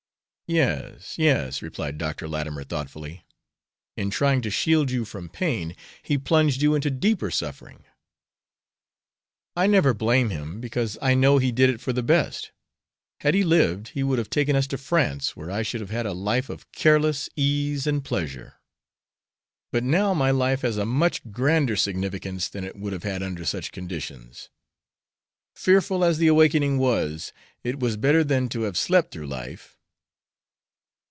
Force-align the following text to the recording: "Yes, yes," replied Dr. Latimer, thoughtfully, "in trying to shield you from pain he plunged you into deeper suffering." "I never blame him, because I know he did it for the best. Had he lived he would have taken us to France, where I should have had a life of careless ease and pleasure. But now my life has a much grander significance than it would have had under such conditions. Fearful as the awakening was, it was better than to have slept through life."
"Yes, 0.51 1.17
yes," 1.17 1.61
replied 1.61 1.97
Dr. 1.97 2.27
Latimer, 2.27 2.65
thoughtfully, 2.65 3.23
"in 3.95 4.09
trying 4.09 4.41
to 4.41 4.49
shield 4.51 4.91
you 4.91 5.05
from 5.05 5.29
pain 5.29 5.77
he 6.03 6.17
plunged 6.17 6.61
you 6.61 6.75
into 6.75 6.91
deeper 6.91 7.31
suffering." 7.31 7.85
"I 9.55 9.65
never 9.67 9.93
blame 9.93 10.29
him, 10.29 10.59
because 10.59 10.97
I 11.01 11.13
know 11.13 11.37
he 11.37 11.53
did 11.53 11.69
it 11.69 11.79
for 11.79 11.93
the 11.93 12.03
best. 12.03 12.51
Had 13.21 13.33
he 13.33 13.45
lived 13.45 13.91
he 13.93 14.03
would 14.03 14.17
have 14.19 14.29
taken 14.29 14.57
us 14.57 14.67
to 14.67 14.77
France, 14.77 15.37
where 15.37 15.49
I 15.49 15.61
should 15.61 15.79
have 15.79 15.89
had 15.89 16.05
a 16.05 16.11
life 16.11 16.49
of 16.49 16.69
careless 16.73 17.29
ease 17.37 17.87
and 17.87 18.03
pleasure. 18.03 18.55
But 19.71 19.85
now 19.85 20.13
my 20.13 20.31
life 20.31 20.63
has 20.63 20.75
a 20.75 20.85
much 20.85 21.31
grander 21.31 21.77
significance 21.77 22.49
than 22.49 22.65
it 22.65 22.75
would 22.75 22.91
have 22.91 23.03
had 23.03 23.23
under 23.23 23.45
such 23.45 23.71
conditions. 23.71 24.49
Fearful 25.55 26.03
as 26.03 26.17
the 26.17 26.27
awakening 26.27 26.77
was, 26.77 27.31
it 27.63 27.79
was 27.79 27.95
better 27.95 28.21
than 28.21 28.49
to 28.49 28.63
have 28.63 28.77
slept 28.77 29.13
through 29.13 29.27
life." 29.27 29.77